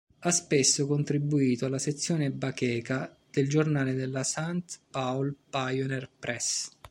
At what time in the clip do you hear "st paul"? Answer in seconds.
4.23-5.35